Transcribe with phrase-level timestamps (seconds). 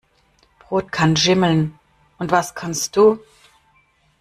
[0.57, 1.77] Brot kann schimmeln.
[2.17, 3.19] Und was kannst du?